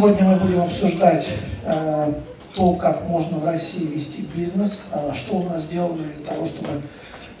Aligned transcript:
Сегодня 0.00 0.24
мы 0.24 0.36
будем 0.36 0.62
обсуждать 0.62 1.28
э, 1.62 2.12
то, 2.54 2.72
как 2.72 3.06
можно 3.06 3.36
в 3.36 3.44
России 3.44 3.84
вести 3.84 4.26
бизнес, 4.34 4.80
э, 4.90 5.10
что 5.14 5.34
у 5.34 5.42
нас 5.42 5.64
сделано 5.64 5.98
для 5.98 6.24
того, 6.24 6.46
чтобы 6.46 6.80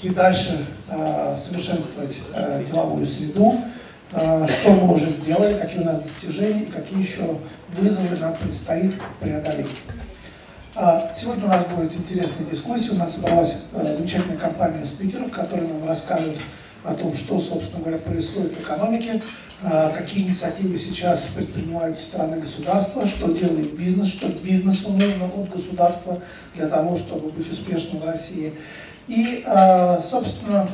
и 0.02 0.10
дальше 0.10 0.66
э, 0.90 1.36
совершенствовать 1.38 2.18
деловую 2.68 3.06
среду, 3.06 3.54
что 4.10 4.72
мы 4.72 4.92
уже 4.92 5.08
сделали, 5.08 5.58
какие 5.58 5.80
у 5.80 5.84
нас 5.86 6.00
достижения 6.00 6.66
какие 6.66 7.00
еще 7.00 7.38
вызовы 7.78 8.14
нам 8.18 8.34
предстоит 8.34 8.94
преодолеть. 9.20 9.70
Сегодня 11.16 11.46
у 11.46 11.48
нас 11.48 11.64
будет 11.64 11.94
интересная 11.94 12.46
дискуссия. 12.46 12.90
У 12.90 12.96
нас 12.96 13.14
собралась 13.14 13.54
замечательная 13.72 14.36
компания 14.36 14.84
спикеров, 14.84 15.30
которые 15.30 15.66
нам 15.66 15.88
расскажут 15.88 16.36
о 16.84 16.94
том, 16.94 17.14
что, 17.14 17.40
собственно 17.40 17.80
говоря, 17.80 17.98
происходит 17.98 18.54
в 18.54 18.60
экономике, 18.60 19.22
какие 19.62 20.26
инициативы 20.26 20.78
сейчас 20.78 21.22
предпринимают 21.34 21.98
со 21.98 22.06
стороны 22.06 22.40
государства, 22.40 23.06
что 23.06 23.30
делает 23.32 23.76
бизнес, 23.76 24.08
что 24.08 24.28
бизнесу 24.28 24.90
нужно 24.90 25.26
от 25.26 25.50
государства 25.50 26.18
для 26.54 26.66
того, 26.66 26.96
чтобы 26.96 27.30
быть 27.30 27.50
успешным 27.50 28.00
в 28.00 28.06
России. 28.06 28.54
И, 29.06 29.42
а, 29.46 30.00
собственно, 30.02 30.68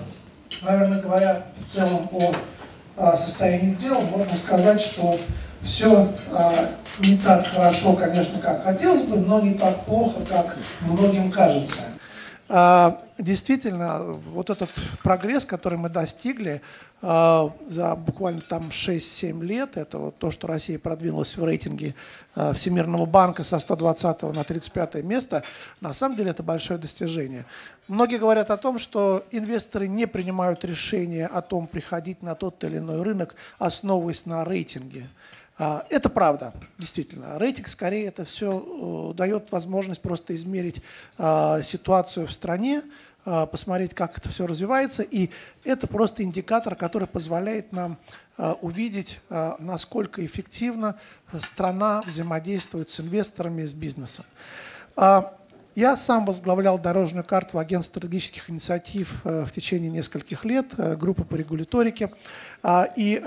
наверное 0.62 1.00
говоря, 1.00 1.46
в 1.56 1.68
целом 1.68 2.08
о 2.12 2.32
а, 2.96 3.16
состоянии 3.16 3.74
дел, 3.74 4.00
можно 4.02 4.36
сказать, 4.36 4.80
что 4.80 5.18
все 5.62 6.08
не 7.00 7.16
так 7.18 7.46
хорошо, 7.46 7.94
конечно, 7.94 8.38
как 8.38 8.62
хотелось 8.62 9.02
бы, 9.02 9.16
но 9.16 9.40
не 9.40 9.54
так 9.54 9.84
плохо, 9.84 10.20
как 10.28 10.56
многим 10.80 11.32
кажется. 11.32 11.76
Действительно, 13.18 14.02
вот 14.02 14.50
этот 14.50 14.68
прогресс, 15.02 15.46
который 15.46 15.78
мы 15.78 15.88
достигли 15.88 16.60
а, 17.00 17.50
за 17.66 17.96
буквально 17.96 18.42
там 18.42 18.64
6-7 18.68 19.42
лет, 19.42 19.78
это 19.78 19.98
вот 19.98 20.18
то, 20.18 20.30
что 20.30 20.46
Россия 20.46 20.78
продвинулась 20.78 21.34
в 21.38 21.42
рейтинге 21.42 21.94
а, 22.34 22.52
Всемирного 22.52 23.06
банка 23.06 23.42
со 23.42 23.58
120 23.58 24.22
на 24.22 24.44
35 24.44 24.96
место, 24.96 25.44
на 25.80 25.94
самом 25.94 26.16
деле 26.16 26.32
это 26.32 26.42
большое 26.42 26.78
достижение. 26.78 27.46
Многие 27.88 28.18
говорят 28.18 28.50
о 28.50 28.58
том, 28.58 28.78
что 28.78 29.24
инвесторы 29.30 29.88
не 29.88 30.06
принимают 30.06 30.62
решения 30.62 31.26
о 31.26 31.40
том, 31.40 31.66
приходить 31.68 32.22
на 32.22 32.34
тот 32.34 32.62
или 32.64 32.76
иной 32.78 33.02
рынок, 33.02 33.34
основываясь 33.58 34.26
на 34.26 34.44
рейтинге. 34.44 35.06
А, 35.58 35.86
это 35.88 36.08
правда, 36.08 36.52
действительно. 36.78 37.38
Рейтинг 37.38 37.68
скорее 37.68 38.06
это 38.06 38.24
все 38.24 39.10
э, 39.12 39.14
дает 39.14 39.50
возможность 39.52 40.02
просто 40.02 40.34
измерить 40.34 40.82
а, 41.16 41.62
ситуацию 41.62 42.26
в 42.26 42.32
стране, 42.32 42.82
а, 43.24 43.46
посмотреть, 43.46 43.94
как 43.94 44.18
это 44.18 44.28
все 44.28 44.46
развивается. 44.46 45.02
И 45.02 45.30
это 45.64 45.86
просто 45.86 46.22
индикатор, 46.22 46.74
который 46.74 47.08
позволяет 47.08 47.72
нам 47.72 47.98
увидеть, 48.60 49.18
насколько 49.30 50.22
эффективно 50.22 50.96
страна 51.40 52.02
взаимодействует 52.04 52.90
с 52.90 53.00
инвесторами 53.00 53.62
и 53.62 53.66
с 53.66 53.72
бизнесом. 53.72 54.26
Я 55.74 55.96
сам 55.96 56.26
возглавлял 56.26 56.78
дорожную 56.78 57.24
карту 57.24 57.58
агентства 57.58 57.98
стратегических 57.98 58.48
инициатив 58.48 59.20
э, 59.24 59.44
в 59.44 59.52
течение 59.52 59.90
нескольких 59.90 60.46
лет, 60.46 60.72
э, 60.78 60.96
группа 60.96 61.22
по 61.22 61.34
регуляторике. 61.34 62.12
И 62.96 63.22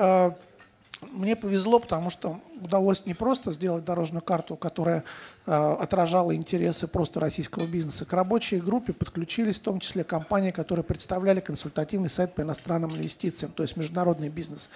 мне 1.01 1.35
повезло, 1.35 1.79
потому 1.79 2.09
что 2.09 2.39
удалось 2.61 3.05
не 3.05 3.13
просто 3.13 3.51
сделать 3.51 3.85
дорожную 3.85 4.21
карту, 4.21 4.55
которая 4.55 5.03
э, 5.45 5.75
отражала 5.79 6.35
интересы 6.35 6.87
просто 6.87 7.19
российского 7.19 7.65
бизнеса. 7.65 8.05
К 8.05 8.13
рабочей 8.13 8.59
группе 8.59 8.93
подключились 8.93 9.59
в 9.59 9.63
том 9.63 9.79
числе 9.79 10.03
компании, 10.03 10.51
которые 10.51 10.83
представляли 10.83 11.39
консультативный 11.39 12.09
сайт 12.09 12.35
по 12.35 12.41
иностранным 12.41 12.91
инвестициям, 12.91 13.51
то 13.51 13.63
есть 13.63 13.77
международный 13.77 14.29
бизнес. 14.29 14.69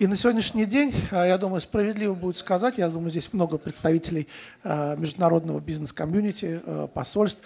И 0.00 0.08
на 0.08 0.16
сегодняшний 0.16 0.66
день, 0.66 0.92
э, 1.12 1.28
я 1.28 1.38
думаю, 1.38 1.60
справедливо 1.60 2.14
будет 2.14 2.36
сказать, 2.36 2.78
я 2.78 2.88
думаю, 2.88 3.10
здесь 3.10 3.32
много 3.32 3.58
представителей 3.58 4.26
э, 4.64 4.96
международного 4.96 5.60
бизнес-комьюнити, 5.60 6.60
э, 6.64 6.88
посольств, 6.92 7.40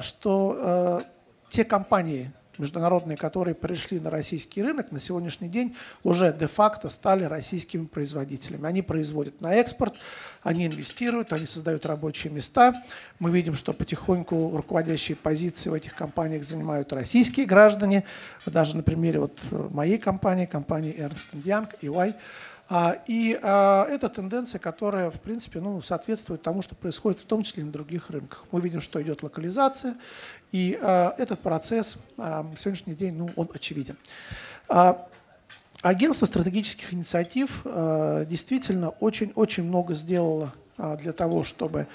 что 0.00 1.02
те 1.48 1.64
компании, 1.64 2.32
международные, 2.58 3.16
которые 3.16 3.54
пришли 3.54 4.00
на 4.00 4.10
российский 4.10 4.62
рынок, 4.62 4.92
на 4.92 5.00
сегодняшний 5.00 5.48
день 5.48 5.76
уже 6.02 6.32
де-факто 6.32 6.88
стали 6.88 7.24
российскими 7.24 7.86
производителями. 7.86 8.66
Они 8.66 8.82
производят 8.82 9.40
на 9.40 9.54
экспорт, 9.54 9.94
они 10.42 10.66
инвестируют, 10.66 11.32
они 11.32 11.46
создают 11.46 11.86
рабочие 11.86 12.32
места. 12.32 12.74
Мы 13.18 13.30
видим, 13.30 13.54
что 13.54 13.72
потихоньку 13.72 14.56
руководящие 14.56 15.16
позиции 15.16 15.70
в 15.70 15.74
этих 15.74 15.94
компаниях 15.94 16.44
занимают 16.44 16.92
российские 16.92 17.46
граждане. 17.46 18.04
Даже 18.46 18.76
на 18.76 18.82
примере 18.82 19.20
вот 19.20 19.38
моей 19.50 19.98
компании, 19.98 20.46
компании 20.46 20.94
Ernst 20.98 21.28
Young, 21.32 21.68
EY, 21.80 22.14
и 23.06 23.38
а, 23.42 23.86
это 23.88 24.08
тенденция, 24.08 24.58
которая, 24.58 25.10
в 25.10 25.20
принципе, 25.20 25.60
ну, 25.60 25.82
соответствует 25.82 26.42
тому, 26.42 26.62
что 26.62 26.74
происходит 26.74 27.20
в 27.20 27.24
том 27.26 27.42
числе 27.42 27.62
и 27.62 27.66
на 27.66 27.72
других 27.72 28.10
рынках. 28.10 28.44
Мы 28.50 28.60
видим, 28.60 28.80
что 28.80 29.02
идет 29.02 29.22
локализация, 29.22 29.96
и 30.52 30.78
а, 30.80 31.14
этот 31.18 31.40
процесс 31.40 31.96
на 32.16 32.50
сегодняшний 32.58 32.94
день, 32.94 33.14
ну, 33.14 33.30
он 33.36 33.50
очевиден. 33.52 33.96
Агентство 35.82 36.26
стратегических 36.26 36.94
инициатив 36.94 37.62
действительно 37.64 38.90
очень-очень 38.90 39.64
много 39.64 39.94
сделало 39.94 40.54
для 40.78 41.12
того, 41.12 41.44
чтобы 41.44 41.86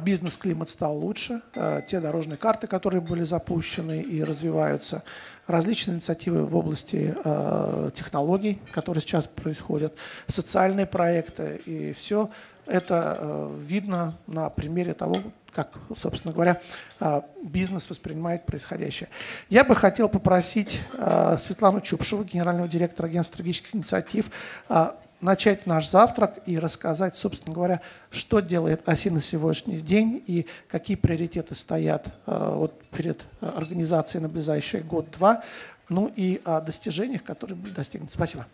бизнес-климат 0.00 0.68
стал 0.68 0.96
лучше. 0.96 1.42
Те 1.86 2.00
дорожные 2.00 2.36
карты, 2.36 2.66
которые 2.66 3.00
были 3.00 3.22
запущены 3.22 4.00
и 4.00 4.22
развиваются, 4.22 5.02
различные 5.46 5.96
инициативы 5.96 6.46
в 6.46 6.56
области 6.56 7.14
технологий, 7.94 8.60
которые 8.72 9.02
сейчас 9.02 9.26
происходят, 9.26 9.94
социальные 10.28 10.86
проекты 10.86 11.60
и 11.66 11.92
все 11.92 12.30
это 12.66 13.50
видно 13.58 14.16
на 14.26 14.48
примере 14.50 14.94
того, 14.94 15.18
как, 15.52 15.72
собственно 15.94 16.32
говоря, 16.32 16.60
бизнес 17.42 17.90
воспринимает 17.90 18.46
происходящее. 18.46 19.08
Я 19.50 19.64
бы 19.64 19.74
хотел 19.74 20.08
попросить 20.08 20.80
Светлану 21.38 21.80
Чупшеву, 21.80 22.24
генерального 22.24 22.68
директора 22.68 23.08
агентства 23.08 23.34
стратегических 23.34 23.74
инициатив, 23.74 24.30
начать 25.22 25.66
наш 25.66 25.88
завтрак 25.88 26.40
и 26.46 26.58
рассказать, 26.58 27.16
собственно 27.16 27.54
говоря, 27.54 27.80
что 28.10 28.40
делает 28.40 28.86
ОСИ 28.86 29.08
на 29.08 29.22
сегодняшний 29.22 29.80
день 29.80 30.22
и 30.26 30.46
какие 30.68 30.96
приоритеты 30.96 31.54
стоят 31.54 32.08
э, 32.26 32.52
вот 32.54 32.82
перед 32.88 33.22
организацией 33.40 34.22
на 34.22 34.28
ближайший 34.28 34.80
год-два, 34.80 35.42
ну 35.88 36.12
и 36.14 36.40
о 36.44 36.60
достижениях, 36.60 37.22
которые 37.22 37.56
были 37.56 37.72
достигнуты. 37.72 38.12
Спасибо. 38.12 38.46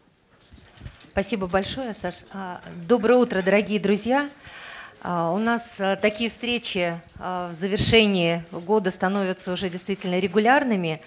Спасибо 1.12 1.47
большое, 1.47 1.95
Саш. 1.95 2.21
А, 2.33 2.61
доброе 2.87 3.19
утро, 3.19 3.43
дорогие 3.43 3.81
друзья. 3.81 4.29
А, 5.03 5.33
у 5.33 5.39
нас 5.39 5.81
а, 5.81 5.97
такие 5.97 6.29
встречи 6.31 7.00
в 7.17 7.53
завершении 7.53 8.45
года 8.53 8.91
становятся 8.91 9.53
уже 9.53 9.69
действительно 9.69 10.19
регулярными, 10.19 11.00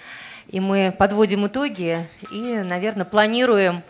и 0.47 0.59
мы 0.59 0.93
подводим 0.97 1.47
итоги 1.47 2.05
и, 2.31 2.57
наверное, 2.57 3.05
планируем 3.05 3.83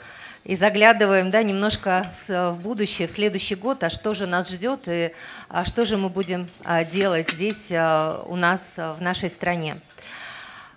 и 0.44 0.56
заглядываем 0.56 1.30
да, 1.30 1.44
немножко 1.44 2.08
в, 2.28 2.54
будущее, 2.62 3.08
в 3.08 3.12
следующий 3.12 3.56
год, 3.56 3.84
а 3.84 3.90
что 3.90 4.14
же 4.14 4.26
нас 4.26 4.50
ждет 4.50 4.82
и 4.88 5.12
а 5.50 5.66
что 5.66 5.86
же 5.86 5.98
мы 5.98 6.10
будем 6.10 6.50
а, 6.64 6.84
делать 6.84 7.30
здесь 7.32 7.68
а, 7.72 8.24
у 8.28 8.36
нас 8.36 8.74
в 8.76 8.98
нашей 9.00 9.30
стране. 9.30 9.78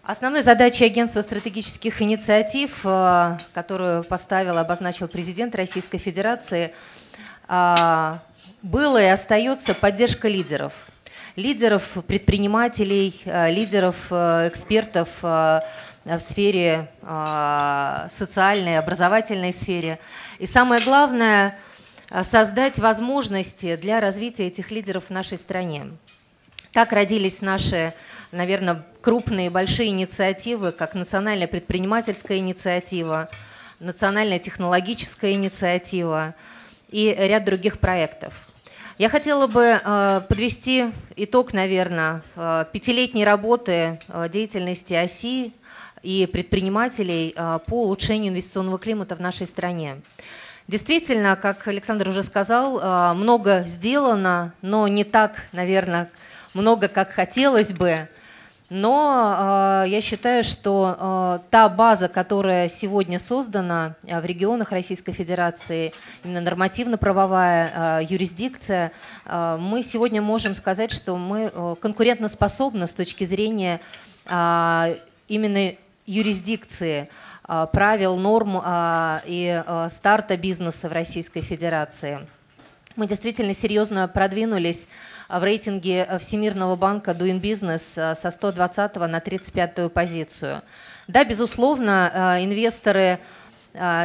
Основной 0.02 0.42
задачей 0.42 0.84
Агентства 0.84 1.22
стратегических 1.22 2.02
инициатив, 2.02 2.82
которую 3.54 4.04
поставил, 4.04 4.58
обозначил 4.58 5.08
президент 5.08 5.54
Российской 5.54 5.96
Федерации, 5.96 6.74
было 8.60 9.02
и 9.02 9.06
остается 9.06 9.72
поддержка 9.72 10.28
лидеров. 10.28 10.74
Лидеров, 11.36 11.96
предпринимателей, 12.06 13.18
лидеров, 13.24 14.12
экспертов 14.12 15.24
в 16.04 16.20
сфере 16.20 16.88
а, 17.02 18.06
социальной, 18.10 18.78
образовательной 18.78 19.52
сфере. 19.52 19.98
И 20.38 20.46
самое 20.46 20.82
главное 20.82 21.58
а,– 22.10 22.24
создать 22.24 22.78
возможности 22.78 23.76
для 23.76 24.00
развития 24.00 24.46
этих 24.46 24.70
лидеров 24.70 25.06
в 25.06 25.10
нашей 25.10 25.38
стране. 25.38 25.86
Так 26.72 26.92
родились 26.92 27.40
наши, 27.40 27.94
наверное, 28.32 28.84
крупные 29.00 29.48
большие 29.48 29.90
инициативы, 29.90 30.72
как 30.72 30.94
национальная 30.94 31.46
предпринимательская 31.46 32.38
инициатива, 32.38 33.30
национальная 33.80 34.38
технологическая 34.38 35.32
инициатива 35.32 36.34
и 36.90 37.14
ряд 37.16 37.44
других 37.44 37.78
проектов. 37.78 38.34
Я 38.98 39.08
хотела 39.08 39.46
бы 39.46 39.80
э, 39.82 40.20
подвести 40.28 40.92
итог, 41.16 41.52
наверное, 41.52 42.22
пятилетней 42.72 43.24
работы 43.24 43.98
деятельности 44.30 44.94
ОСИ 44.94 45.52
и 46.04 46.26
предпринимателей 46.26 47.32
а, 47.36 47.58
по 47.58 47.82
улучшению 47.82 48.32
инвестиционного 48.32 48.78
климата 48.78 49.16
в 49.16 49.20
нашей 49.20 49.46
стране. 49.46 49.96
Действительно, 50.68 51.36
как 51.36 51.66
Александр 51.66 52.08
уже 52.08 52.22
сказал, 52.22 52.78
а, 52.82 53.14
много 53.14 53.64
сделано, 53.66 54.52
но 54.62 54.86
не 54.88 55.04
так, 55.04 55.48
наверное, 55.52 56.10
много, 56.52 56.88
как 56.88 57.10
хотелось 57.10 57.72
бы. 57.72 58.08
Но 58.70 59.84
э, 59.84 59.88
я 59.88 60.00
считаю, 60.00 60.42
что 60.42 60.96
э, 60.98 61.48
та 61.50 61.68
база, 61.68 62.08
которая 62.08 62.68
сегодня 62.68 63.18
создана 63.18 63.94
э, 64.06 64.18
в 64.20 64.24
регионах 64.24 64.72
Российской 64.72 65.12
Федерации, 65.12 65.92
именно 66.24 66.40
нормативно-правовая 66.40 68.00
э, 68.00 68.06
юрисдикция, 68.08 68.90
э, 69.26 69.58
мы 69.60 69.82
сегодня 69.82 70.22
можем 70.22 70.54
сказать, 70.54 70.92
что 70.92 71.18
мы 71.18 71.52
э, 71.52 71.74
конкурентоспособны 71.78 72.86
с 72.86 72.94
точки 72.94 73.24
зрения 73.24 73.80
э, 74.24 74.96
именно 75.28 75.74
юрисдикции, 76.06 77.08
э, 77.48 77.66
правил, 77.72 78.16
норм 78.16 78.60
э, 78.62 79.20
и 79.26 79.62
э, 79.66 79.88
старта 79.90 80.36
бизнеса 80.36 80.88
в 80.88 80.92
Российской 80.92 81.40
Федерации. 81.40 82.20
Мы 82.96 83.06
действительно 83.06 83.54
серьезно 83.54 84.06
продвинулись 84.06 84.86
в 85.28 85.42
рейтинге 85.42 86.06
Всемирного 86.20 86.76
банка 86.76 87.10
Doing 87.10 87.40
Business 87.40 88.14
со 88.14 88.30
120 88.30 88.96
на 88.96 89.20
35 89.20 89.92
позицию. 89.92 90.62
Да, 91.08 91.24
безусловно, 91.24 92.38
инвесторы 92.40 93.18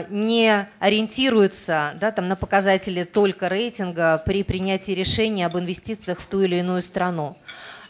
не 0.09 0.67
ориентируются 0.79 1.91
да, 1.99 2.11
там, 2.11 2.27
на 2.27 2.35
показатели 2.35 3.03
только 3.03 3.47
рейтинга 3.47 4.23
при 4.25 4.41
принятии 4.41 4.93
решения 4.93 5.45
об 5.45 5.55
инвестициях 5.55 6.19
в 6.19 6.25
ту 6.25 6.41
или 6.41 6.55
иную 6.55 6.81
страну. 6.81 7.37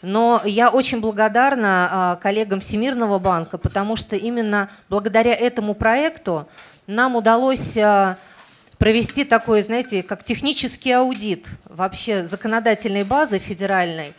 Но 0.02 0.40
я 0.44 0.70
очень 0.70 1.00
благодарна 1.00 2.18
коллегам 2.22 2.60
Всемирного 2.60 3.18
банка, 3.18 3.58
потому 3.58 3.96
что 3.96 4.16
именно 4.16 4.70
благодаря 4.88 5.34
этому 5.34 5.74
проекту 5.74 6.48
нам 6.86 7.16
удалось 7.16 7.76
провести 8.80 9.24
такой, 9.24 9.62
знаете, 9.62 10.02
как 10.02 10.24
технический 10.24 10.92
аудит 10.92 11.48
вообще 11.66 12.24
законодательной 12.24 13.04
базы 13.04 13.38
федеральной 13.38 14.14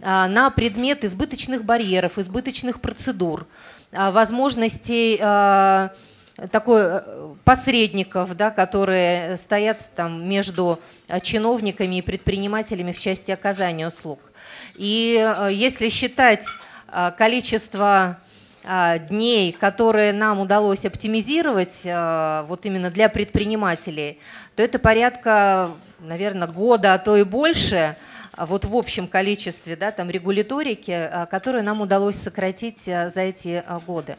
а, 0.00 0.28
на 0.28 0.50
предмет 0.50 1.04
избыточных 1.04 1.64
барьеров, 1.64 2.16
избыточных 2.16 2.80
процедур, 2.80 3.48
а, 3.92 4.12
возможностей 4.12 5.18
а, 5.20 5.90
такой 6.50 6.82
э, 6.82 7.34
посредников, 7.44 8.36
да, 8.36 8.50
которые 8.50 9.36
стоят 9.36 9.88
там 9.94 10.28
между 10.28 10.80
чиновниками 11.22 11.96
и 11.96 12.02
предпринимателями 12.02 12.90
в 12.90 12.98
части 12.98 13.30
оказания 13.30 13.86
услуг. 13.86 14.18
И 14.76 15.16
э, 15.16 15.52
если 15.52 15.88
считать 15.88 16.44
количество 17.16 18.18
а, 18.62 18.98
дней, 18.98 19.52
которые 19.52 20.12
нам 20.12 20.38
удалось 20.38 20.84
оптимизировать 20.84 21.80
вот 21.84 22.64
именно 22.64 22.88
для 22.88 23.08
предпринимателей, 23.08 24.20
то 24.54 24.62
это 24.62 24.78
порядка, 24.78 25.72
наверное, 25.98 26.46
года, 26.46 26.94
а 26.94 26.98
то 26.98 27.16
и 27.16 27.24
больше, 27.24 27.96
вот 28.36 28.64
в 28.64 28.76
общем 28.76 29.08
количестве 29.08 29.74
да, 29.74 29.90
там 29.90 30.08
регуляторики, 30.08 31.10
которые 31.30 31.62
нам 31.62 31.80
удалось 31.80 32.14
сократить 32.14 32.84
за 32.84 33.12
эти 33.16 33.64
годы. 33.86 34.18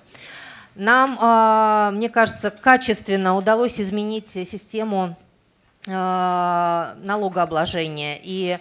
Нам, 0.76 1.96
мне 1.96 2.10
кажется, 2.10 2.52
качественно 2.52 3.38
удалось 3.38 3.80
изменить 3.80 4.30
систему 4.30 5.16
налогообложения. 5.86 8.20
И 8.22 8.58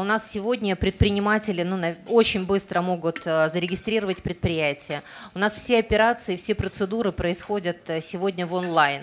у 0.00 0.04
нас 0.04 0.30
сегодня 0.30 0.74
предприниматели 0.74 1.62
ну, 1.62 1.78
очень 2.06 2.46
быстро 2.46 2.80
могут 2.80 3.26
э, 3.26 3.50
зарегистрировать 3.50 4.22
предприятие. 4.22 5.02
У 5.34 5.38
нас 5.38 5.54
все 5.54 5.78
операции, 5.78 6.36
все 6.36 6.54
процедуры 6.54 7.12
происходят 7.12 7.78
э, 7.88 8.00
сегодня 8.00 8.46
в 8.46 8.54
онлайн. 8.54 9.02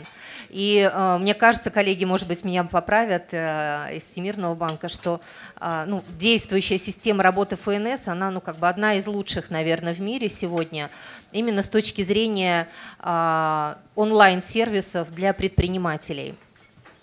И 0.49 0.89
э, 0.91 1.17
мне 1.19 1.35
кажется, 1.35 1.69
коллеги, 1.69 2.05
может 2.05 2.27
быть, 2.27 2.43
меня 2.43 2.63
поправят 2.63 3.31
из 3.33 4.03
Всемирного 4.09 4.55
банка, 4.55 4.89
что 4.89 5.21
ну, 5.59 6.03
действующая 6.17 6.77
система 6.77 7.21
работы 7.21 7.55
ФНС, 7.55 8.07
она 8.07 8.31
ну, 8.31 8.41
как 8.41 8.57
бы 8.57 8.67
одна 8.67 8.95
из 8.95 9.05
лучших, 9.05 9.49
наверное, 9.49 9.93
в 9.93 10.01
мире 10.01 10.29
сегодня, 10.29 10.89
именно 11.31 11.61
с 11.61 11.69
точки 11.69 12.03
зрения 12.03 12.67
онлайн-сервисов 13.95 15.13
для 15.13 15.33
предпринимателей. 15.33 16.35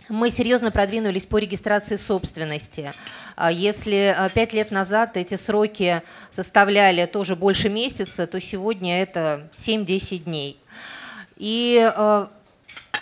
Мы 0.08 0.30
серьезно 0.30 0.70
продвинулись 0.70 1.26
по 1.26 1.38
регистрации 1.38 1.96
собственности. 1.96 2.92
А 3.34 3.50
если 3.50 4.14
а, 4.16 4.28
пять 4.28 4.52
лет 4.52 4.70
назад 4.70 5.16
эти 5.16 5.34
сроки 5.34 6.00
составляли 6.30 7.06
тоже 7.06 7.34
больше 7.34 7.68
месяца, 7.68 8.28
то 8.28 8.40
сегодня 8.40 9.02
это 9.02 9.48
7-10 9.52 10.18
дней. 10.18 10.60
И, 11.36 11.90
а, 11.92 12.30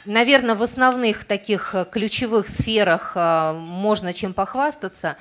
наверное, 0.07 0.55
в 0.55 0.63
основных 0.63 1.27
таких 1.27 1.75
ключевых 1.93 2.49
сферах 2.49 3.13
можно 3.15 4.15
чем 4.15 4.33
похвастаться. 4.33 5.19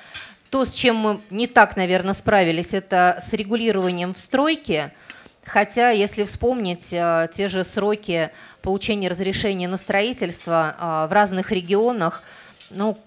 То, 0.48 0.64
с 0.64 0.72
чем 0.72 0.96
мы 0.96 1.20
не 1.28 1.46
так, 1.46 1.76
наверное, 1.76 2.14
справились, 2.14 2.72
это 2.72 3.22
с 3.22 3.34
регулированием 3.34 4.14
в 4.14 4.18
стройке– 4.18 4.90
Хотя, 5.44 5.90
если 5.90 6.24
вспомнить 6.24 6.88
э, 6.92 7.28
те 7.34 7.48
же 7.48 7.64
сроки 7.64 8.30
получения 8.62 9.08
разрешения 9.08 9.68
на 9.68 9.76
строительство 9.76 10.74
э, 10.78 11.08
в 11.08 11.12
разных 11.12 11.52
регионах, 11.52 12.22
ну, 12.70 12.98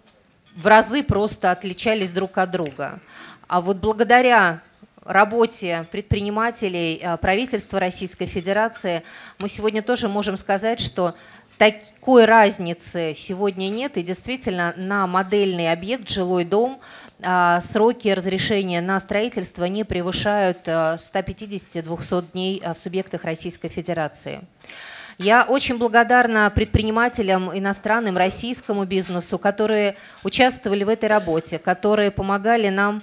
в 0.56 0.68
разы 0.68 1.04
просто 1.04 1.52
отличались 1.52 2.12
друг 2.12 2.38
от 2.38 2.52
друга. 2.52 3.00
А 3.48 3.62
вот 3.62 3.78
благодаря 3.78 4.62
работе 5.04 5.88
предпринимателей, 5.92 7.00
э, 7.02 7.18
правительства 7.18 7.80
Российской 7.80 8.28
Федерации, 8.28 9.04
мы 9.40 9.50
сегодня 9.50 9.82
тоже 9.82 10.08
можем 10.08 10.38
сказать, 10.38 10.80
что 10.80 11.16
такой 11.58 12.26
разницы 12.26 13.14
сегодня 13.16 13.70
нет. 13.70 13.98
И 13.98 14.04
действительно 14.04 14.74
на 14.78 15.08
модельный 15.08 15.72
объект, 15.72 16.10
жилой 16.10 16.46
дом, 16.46 16.80
а, 17.24 17.62
сроки 17.62 18.10
разрешения 18.10 18.80
на 18.82 19.00
строительство 19.00 19.66
не 19.66 19.84
превышают 19.84 20.68
150-200 20.68 22.20
э, 22.20 22.32
дней 22.32 22.62
э, 22.64 22.74
в 22.74 22.78
субъектах 22.78 23.24
Российской 23.24 23.70
Федерации. 23.70 24.42
Я 25.18 25.44
очень 25.44 25.80
благодарна 25.80 26.52
предпринимателям 26.52 27.58
иностранным, 27.58 28.18
российскому 28.18 28.86
бизнесу, 28.86 29.40
которые 29.40 29.96
участвовали 30.24 30.84
в 30.84 30.90
этой 30.90 31.10
работе, 31.10 31.58
которые 31.58 32.12
помогали 32.12 32.70
нам 32.70 33.02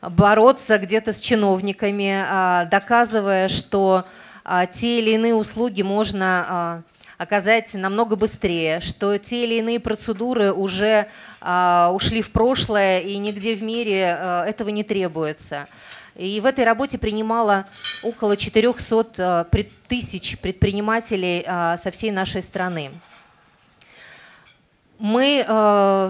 бороться 0.00 0.78
где-то 0.78 1.12
с 1.12 1.18
чиновниками, 1.18 2.24
а, 2.24 2.66
доказывая, 2.66 3.48
что 3.48 4.04
а, 4.44 4.66
те 4.66 5.00
или 5.00 5.10
иные 5.10 5.34
услуги 5.34 5.82
можно 5.82 6.84
оказать 7.18 7.74
намного 7.74 8.14
быстрее, 8.14 8.80
что 8.80 9.18
те 9.18 9.44
или 9.44 9.56
иные 9.56 9.80
процедуры 9.80 10.52
уже 10.52 11.08
э, 11.40 11.90
ушли 11.92 12.22
в 12.22 12.30
прошлое 12.30 13.00
и 13.00 13.18
нигде 13.18 13.56
в 13.56 13.62
мире 13.62 14.16
э, 14.18 14.44
этого 14.46 14.68
не 14.68 14.84
требуется. 14.84 15.68
И 16.14 16.40
в 16.40 16.46
этой 16.46 16.64
работе 16.64 16.96
принимало 16.96 17.66
около 18.02 18.36
400 18.36 19.48
э, 19.52 19.64
тысяч 19.88 20.38
предпринимателей 20.38 21.44
со 21.44 21.90
всей 21.90 22.12
нашей 22.12 22.42
страны. 22.42 22.90
Мы 24.98 25.44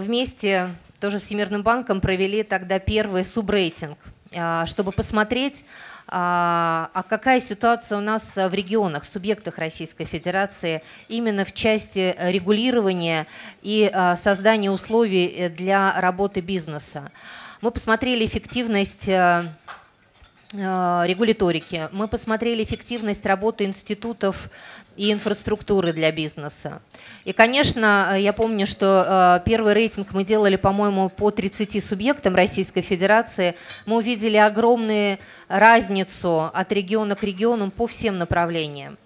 вместе 0.03 0.69
тоже 0.99 1.19
с 1.19 1.23
Всемирным 1.23 1.61
банком 1.61 2.01
провели 2.01 2.41
тогда 2.41 2.79
первый 2.79 3.23
субрейтинг, 3.23 3.99
чтобы 4.65 4.91
посмотреть, 4.91 5.63
а, 6.11 6.89
а 6.93 7.03
какая 7.03 7.39
ситуация 7.39 7.97
у 7.97 8.01
нас 8.01 8.35
в 8.35 8.53
регионах, 8.53 9.03
в 9.03 9.07
субъектах 9.07 9.57
Российской 9.59 10.05
Федерации 10.05 10.81
именно 11.07 11.45
в 11.45 11.53
части 11.53 12.15
регулирования 12.19 13.27
и 13.61 13.89
а, 13.93 14.15
создания 14.15 14.71
условий 14.71 15.49
для 15.49 15.99
работы 16.01 16.41
бизнеса? 16.41 17.11
Мы 17.61 17.71
посмотрели 17.71 18.25
эффективность 18.25 19.09
регуляторики, 20.51 21.89
мы 21.91 22.07
посмотрели 22.07 22.63
эффективность 22.63 23.23
работы 23.23 23.65
институтов 23.65 24.49
и 24.95 25.13
инфраструктуры 25.13 25.93
для 25.93 26.11
бизнеса. 26.11 26.81
И, 27.23 27.33
конечно, 27.33 28.17
я 28.17 28.33
помню, 28.33 28.65
что 28.65 29.39
э, 29.45 29.47
первый 29.47 29.73
рейтинг 29.73 30.11
мы 30.11 30.23
делали, 30.23 30.55
по-моему, 30.55 31.09
по 31.09 31.29
30 31.29 31.83
субъектам 31.83 32.33
Российской 32.33 32.81
Федерации. 32.81 33.55
Мы 33.85 33.97
увидели 33.97 34.37
огромную 34.37 35.19
разницу 35.49 36.49
от 36.51 36.71
региона 36.71 37.15
к 37.15 37.21
региону 37.21 37.69
по 37.69 37.85
всем 37.85 38.17
направлениям. 38.17 38.97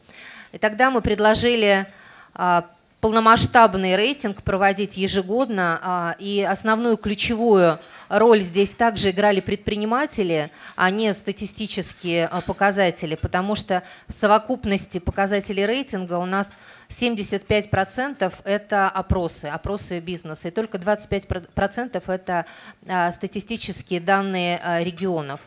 И 0.54 0.58
тогда 0.58 0.92
мы 0.92 1.02
предложили 1.02 1.88
э, 2.36 2.62
полномасштабный 3.02 3.98
рейтинг 3.98 4.44
проводить 4.44 4.96
ежегодно, 4.96 6.16
и 6.20 6.48
основную 6.50 6.96
ключевую 6.96 7.80
роль 8.10 8.42
здесь 8.42 8.76
также 8.76 9.12
играли 9.12 9.40
предприниматели, 9.40 10.50
а 10.76 10.90
не 10.90 11.14
статистические 11.14 12.28
а, 12.28 12.42
показатели, 12.42 13.16
потому 13.16 13.56
что 13.56 13.84
в 14.08 14.14
совокупности 14.14 15.00
показателей 15.00 15.66
рейтинга 15.66 16.18
у 16.18 16.26
нас 16.26 16.50
75% 16.90 18.34
это 18.44 18.90
опросы, 18.90 19.46
опросы 19.46 20.00
бизнеса, 20.00 20.50
и 20.50 20.52
только 20.52 20.78
25% 20.78 22.04
это 22.08 22.46
а, 22.88 23.12
статистические 23.12 24.00
данные 24.00 24.62
регионов. 24.84 25.42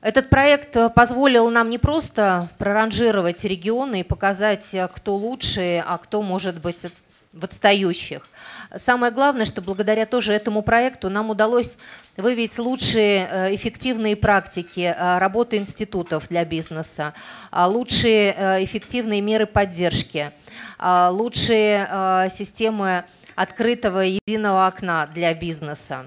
Этот 0.00 0.28
проект 0.28 0.76
позволил 0.94 1.48
нам 1.50 1.70
не 1.70 1.78
просто 1.78 2.48
проранжировать 2.58 3.42
регионы 3.44 4.00
и 4.00 4.04
показать, 4.04 4.74
кто 4.94 5.16
лучше, 5.16 5.82
а 5.86 5.96
кто, 5.96 6.20
может 6.20 6.60
быть, 6.60 6.84
в 7.34 7.44
отстающих. 7.44 8.26
Самое 8.76 9.12
главное, 9.12 9.44
что 9.44 9.60
благодаря 9.60 10.06
тоже 10.06 10.32
этому 10.32 10.62
проекту 10.62 11.10
нам 11.10 11.30
удалось 11.30 11.76
выявить 12.16 12.58
лучшие 12.58 13.28
э, 13.30 13.54
эффективные 13.54 14.16
практики 14.16 14.94
э, 14.96 15.18
работы 15.18 15.56
институтов 15.56 16.28
для 16.28 16.44
бизнеса, 16.44 17.12
а 17.50 17.66
лучшие 17.66 18.34
э, 18.36 18.64
эффективные 18.64 19.20
меры 19.20 19.46
поддержки, 19.46 20.30
а 20.78 21.10
лучшие 21.10 22.28
системы 22.30 23.04
открытого 23.34 24.00
единого 24.00 24.66
окна 24.66 25.06
для 25.06 25.32
бизнеса. 25.34 26.06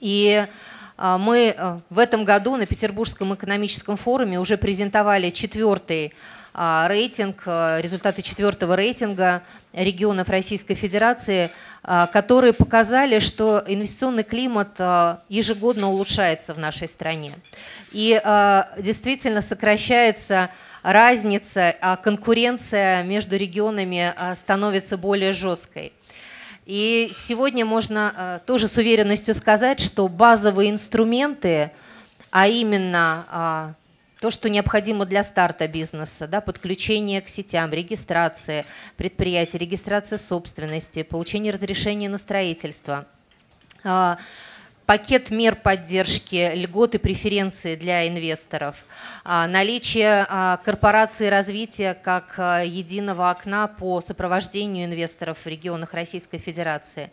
И 0.00 0.46
мы 0.96 1.80
в 1.90 1.98
этом 1.98 2.24
году 2.24 2.56
на 2.56 2.66
Петербургском 2.66 3.34
экономическом 3.34 3.96
форуме 3.96 4.38
уже 4.38 4.56
презентовали 4.56 5.30
четвертый 5.30 6.12
рейтинг, 6.88 7.42
а, 7.46 7.80
результаты 7.80 8.20
четвертого 8.20 8.74
рейтинга 8.74 9.42
регионов 9.72 10.28
Российской 10.28 10.74
Федерации, 10.74 11.50
а, 11.84 12.08
которые 12.08 12.52
показали, 12.52 13.20
что 13.20 13.62
инвестиционный 13.64 14.24
климат 14.24 14.78
ежегодно 15.28 15.88
улучшается 15.88 16.54
в 16.54 16.58
нашей 16.58 16.88
стране. 16.88 17.32
И 17.92 18.20
действительно 18.78 19.40
сокращается 19.40 20.50
разница, 20.82 21.74
а 21.80 21.96
конкуренция 21.96 23.02
между 23.04 23.36
регионами 23.36 24.12
становится 24.34 24.98
более 24.98 25.32
жесткой. 25.32 25.92
И 26.66 27.10
сегодня 27.14 27.64
можно 27.64 28.42
тоже 28.46 28.68
с 28.68 28.76
уверенностью 28.76 29.34
сказать, 29.34 29.80
что 29.80 30.08
базовые 30.08 30.70
инструменты, 30.70 31.70
а 32.30 32.46
именно 32.46 33.74
то, 34.20 34.30
что 34.30 34.48
необходимо 34.50 35.06
для 35.06 35.22
старта 35.22 35.68
бизнеса, 35.68 36.26
да, 36.26 36.40
подключение 36.40 37.20
к 37.20 37.28
сетям, 37.28 37.72
регистрация 37.72 38.64
предприятия, 38.96 39.58
регистрация 39.58 40.18
собственности, 40.18 41.02
получение 41.02 41.52
разрешения 41.52 42.08
на 42.08 42.18
строительство, 42.18 43.06
а, 43.84 44.18
пакет 44.86 45.30
мер 45.30 45.54
поддержки, 45.54 46.52
льготы, 46.54 46.98
преференции 46.98 47.76
для 47.76 48.08
инвесторов, 48.08 48.84
а, 49.22 49.46
наличие 49.46 50.26
а, 50.28 50.56
корпорации 50.64 51.28
развития 51.28 51.94
как 51.94 52.38
единого 52.38 53.30
окна 53.30 53.68
по 53.68 54.00
сопровождению 54.00 54.86
инвесторов 54.86 55.38
в 55.44 55.46
регионах 55.46 55.94
Российской 55.94 56.38
Федерации. 56.38 57.10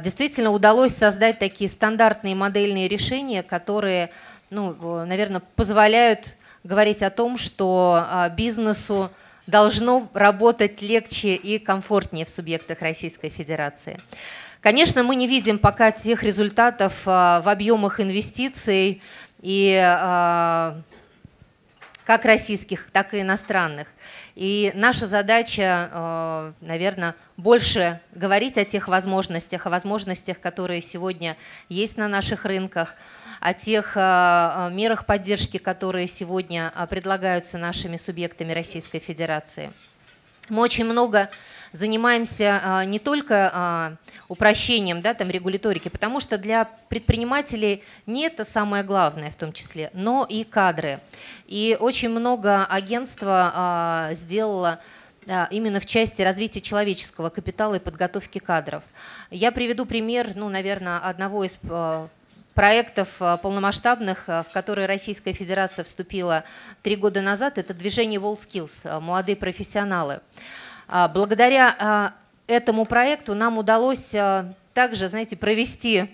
Действительно 0.00 0.50
удалось 0.50 0.94
создать 0.94 1.38
такие 1.38 1.68
стандартные 1.68 2.34
модельные 2.34 2.88
решения, 2.88 3.42
которые 3.42 4.10
ну, 4.50 5.04
наверное, 5.04 5.42
позволяют 5.56 6.36
говорить 6.64 7.02
о 7.02 7.10
том, 7.10 7.38
что 7.38 8.04
а, 8.06 8.28
бизнесу 8.28 9.10
должно 9.46 10.08
работать 10.12 10.82
легче 10.82 11.34
и 11.34 11.58
комфортнее 11.58 12.24
в 12.24 12.28
субъектах 12.28 12.82
Российской 12.82 13.30
Федерации. 13.30 14.00
Конечно, 14.60 15.02
мы 15.02 15.16
не 15.16 15.26
видим 15.26 15.58
пока 15.58 15.92
тех 15.92 16.22
результатов 16.22 17.02
а, 17.06 17.40
в 17.40 17.48
объемах 17.48 18.00
инвестиций 18.00 19.00
и 19.40 19.80
а, 19.82 20.80
как 22.04 22.24
российских, 22.24 22.90
так 22.90 23.14
и 23.14 23.20
иностранных. 23.20 23.86
И 24.34 24.72
наша 24.74 25.06
задача, 25.06 26.54
наверное, 26.60 27.16
больше 27.36 28.00
говорить 28.12 28.56
о 28.56 28.64
тех 28.64 28.86
возможностях, 28.86 29.66
о 29.66 29.70
возможностях, 29.70 30.40
которые 30.40 30.80
сегодня 30.80 31.36
есть 31.68 31.96
на 31.96 32.06
наших 32.06 32.44
рынках, 32.44 32.94
о 33.40 33.54
тех 33.54 33.96
э, 33.96 34.00
э, 34.00 34.70
мерах 34.72 35.06
поддержки, 35.06 35.58
которые 35.58 36.08
сегодня 36.08 36.72
э, 36.74 36.86
предлагаются 36.86 37.58
нашими 37.58 37.96
субъектами 37.96 38.52
Российской 38.52 38.98
Федерации. 38.98 39.72
Мы 40.48 40.62
очень 40.62 40.84
много 40.84 41.30
занимаемся 41.72 42.82
не 42.86 42.98
только 42.98 43.98
упрощением 44.28 45.02
да, 45.02 45.12
там, 45.12 45.28
регуляторики, 45.28 45.90
потому 45.90 46.20
что 46.20 46.38
для 46.38 46.64
предпринимателей 46.88 47.84
не 48.06 48.24
это 48.24 48.46
самое 48.46 48.82
главное 48.82 49.30
в 49.30 49.36
том 49.36 49.52
числе, 49.52 49.90
но 49.92 50.26
и 50.26 50.44
кадры. 50.44 51.00
И 51.46 51.76
очень 51.78 52.08
много 52.08 52.64
агентства 52.64 54.08
сделало 54.12 54.80
именно 55.50 55.80
в 55.80 55.84
части 55.84 56.22
развития 56.22 56.62
человеческого 56.62 57.28
капитала 57.28 57.74
и 57.74 57.78
подготовки 57.78 58.38
кадров. 58.38 58.82
Я 59.30 59.52
приведу 59.52 59.84
пример, 59.84 60.30
ну, 60.34 60.48
наверное, 60.48 60.96
одного 60.96 61.44
из 61.44 61.58
проектов 62.58 63.08
э, 63.20 63.38
полномасштабных, 63.40 64.24
э, 64.26 64.42
в 64.42 64.52
которые 64.52 64.88
Российская 64.88 65.32
Федерация 65.32 65.84
вступила 65.84 66.42
три 66.82 66.96
года 66.96 67.20
назад, 67.20 67.56
это 67.56 67.72
движение 67.72 68.18
WorldSkills, 68.18 68.80
э, 68.82 68.98
молодые 68.98 69.36
профессионалы. 69.36 70.18
А, 70.88 71.06
благодаря 71.06 72.14
этому 72.48 72.84
проекту 72.84 73.34
нам 73.34 73.58
удалось 73.58 74.12
также, 74.74 75.08
знаете, 75.08 75.36
провести 75.36 76.10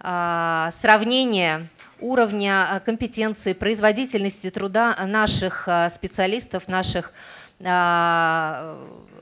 сравнение 0.00 1.68
уровня 2.00 2.82
компетенции, 2.84 3.52
производительности 3.54 4.50
труда 4.50 4.96
наших 5.06 5.68
специалистов, 5.90 6.66
наших 6.66 7.12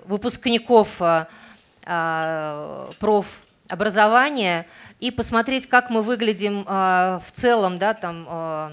выпускников 0.07 1.03
профобразования 2.99 4.67
и 5.01 5.11
посмотреть, 5.11 5.67
как 5.67 5.91
мы 5.91 6.03
выглядим 6.03 6.65
э, 6.67 7.21
в 7.25 7.33
целом 7.33 7.79
да, 7.79 7.95
там, 7.95 8.27
э, 8.29 8.71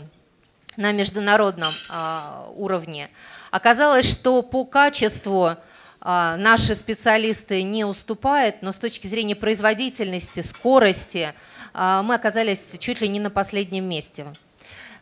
на 0.75 0.91
международном 0.91 1.71
э, 1.71 2.51
уровне. 2.55 3.09
Оказалось, 3.49 4.09
что 4.09 4.41
по 4.43 4.65
качеству 4.65 5.55
наши 5.99 6.75
специалисты 6.75 7.63
не 7.63 7.83
уступают, 7.83 8.61
но 8.61 8.71
с 8.71 8.77
точки 8.77 9.07
зрения 9.07 9.35
производительности, 9.35 10.41
скорости 10.41 11.33
мы 11.73 12.13
оказались 12.13 12.75
чуть 12.77 13.01
ли 13.01 13.07
не 13.07 13.19
на 13.19 13.29
последнем 13.29 13.85
месте. 13.85 14.27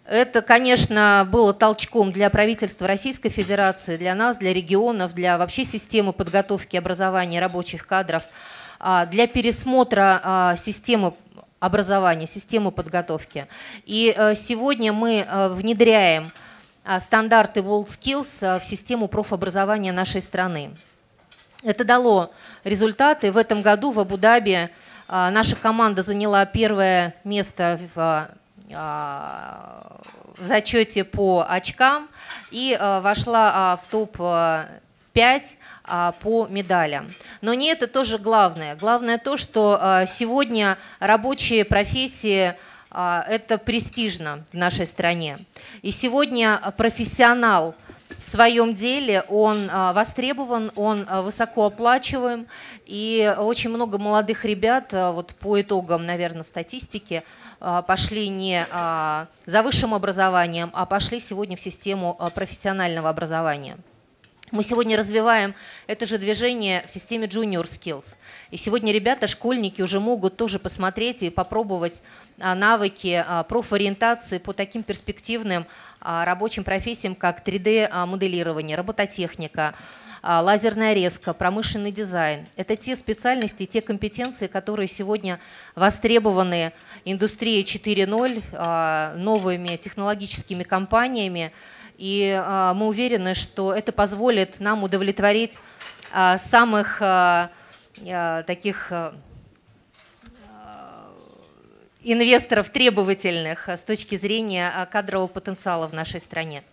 Это, 0.05 0.41
конечно, 0.41 1.27
было 1.29 1.53
толчком 1.53 2.12
для 2.12 2.29
правительства 2.29 2.88
Российской 2.88 3.29
Федерации, 3.29 3.98
для 3.98 4.15
нас, 4.15 4.38
для 4.38 4.53
регионов, 4.53 5.13
для 5.13 5.38
вообще 5.38 5.65
системы 5.65 6.13
подготовки 6.13 6.77
образования 6.77 7.39
рабочих 7.41 7.86
кадров– 7.86 8.24
а, 8.34 8.54
а, 8.79 9.05
для 9.05 9.27
пересмотра 9.27 10.20
а, 10.24 10.55
системы 10.55 11.13
образования, 11.60 12.27
системы 12.27 12.72
подготовки. 12.72 13.48
И 13.86 14.13
э, 14.15 14.36
сегодня 14.36 14.94
мы 14.94 15.25
э, 15.27 15.48
внедряем 15.50 16.32
а, 16.84 17.00
стандарты 17.00 17.62
World 17.62 17.88
Skills 17.88 18.46
э, 18.46 18.60
в 18.60 18.63
систему 18.63 19.08
профобразования 19.08 19.91
нашей 19.91 20.22
страны. 20.22 20.72
Это 21.63 21.84
дало 21.84 22.32
результаты. 22.63 23.32
В 23.32 23.38
этом 23.38 23.63
году 23.63 23.91
в 23.91 24.00
Абу-Даби 24.00 24.70
наша 25.08 25.55
команда 25.55 26.03
заняла 26.03 26.46
первое 26.46 27.15
место 27.24 27.79
в, 27.96 28.29
в 28.70 30.46
зачете 30.46 31.03
по 31.03 31.44
очкам 31.48 32.08
и 32.51 32.77
вошла 32.79 33.77
в 33.77 33.88
топ 33.88 34.17
5 35.15 35.57
а, 35.86 36.12
по 36.22 36.45
медалям. 36.48 37.07
Но 37.41 37.53
не 37.53 37.67
это 37.69 37.88
тоже 37.88 38.17
главное. 38.17 38.75
Главное 38.75 39.17
то, 39.17 39.38
что 39.38 39.79
а, 39.79 40.05
сегодня 40.05 40.77
рабочие 41.00 41.63
профессии 41.63 42.53
а, 42.91 43.25
это 43.29 43.57
престижно 43.57 44.43
в 44.51 44.57
нашей 44.57 44.86
стране. 44.86 45.38
И 45.81 45.91
сегодня 45.91 46.60
профессионал 46.75 47.75
в 48.17 48.24
своем 48.24 48.75
деле, 48.75 49.24
он 49.27 49.69
востребован, 49.69 50.72
он 50.75 51.05
высоко 51.24 51.65
оплачиваем. 51.65 52.48
И 52.86 53.34
очень 53.38 53.69
много 53.69 53.98
молодых 53.98 54.45
ребят, 54.45 54.93
вот 54.93 55.36
по 55.36 55.60
итогам, 55.60 56.05
наверное, 56.05 56.43
статистики, 56.43 57.24
пошли 57.60 58.29
не 58.29 58.65
за 59.45 59.63
высшим 59.63 59.93
образованием, 59.93 60.72
а 60.74 60.86
пошли 60.86 61.19
сегодня 61.19 61.57
в 61.57 61.60
систему 61.60 62.17
профессионального 62.34 63.10
образования. 63.10 63.75
Мы 64.51 64.61
сегодня 64.61 64.95
развиваем 64.95 65.55
это 65.87 66.05
же 66.05 66.19
движение 66.19 66.83
в 66.85 66.91
системе 66.91 67.25
Junior 67.25 67.63
Skills. 67.63 68.05
И 68.51 68.57
сегодня 68.57 68.93
ребята, 68.93 69.25
школьники 69.25 69.81
уже 69.81 69.99
могут 69.99 70.37
тоже 70.37 70.59
посмотреть 70.59 71.23
и 71.23 71.31
попробовать 71.31 71.99
а, 72.39 72.53
навыки 72.53 73.23
а, 73.25 73.41
профориентации 73.41 74.37
по 74.37 74.53
таким 74.53 74.83
перспективным 74.83 75.65
а, 75.99 76.25
рабочим 76.25 76.63
профессиям, 76.63 77.15
как 77.15 77.45
3D-моделирование, 77.45 78.77
робототехника, 78.77 79.73
лазерная 80.21 80.93
резка, 80.93 81.33
промышленный 81.33 81.91
дизайн. 81.91 82.47
Это 82.55 82.75
те 82.75 82.95
специальности, 82.95 83.65
те 83.65 83.81
компетенции, 83.81 84.45
которые 84.47 84.87
сегодня 84.87 85.39
востребованы 85.75 86.73
индустрией 87.03 87.63
4.0, 87.63 89.17
новыми 89.17 89.75
технологическими 89.77 90.63
компаниями, 90.63 91.51
и 91.97 92.35
а, 92.37 92.73
мы 92.73 92.87
уверены, 92.87 93.33
что 93.33 93.73
это 93.73 93.91
позволит 93.91 94.59
нам 94.59 94.83
удовлетворить 94.83 95.59
а, 96.11 96.37
самых 96.37 96.97
а, 97.01 97.49
таких 98.45 98.91
инвесторов 102.03 102.69
требовательных 102.69 103.69
с 103.69 103.83
точки 103.83 104.17
зрения 104.17 104.87
кадрового 104.91 105.27
потенциала 105.27 105.87
в 105.87 105.93
нашей 105.93 106.19
стране. 106.19 106.63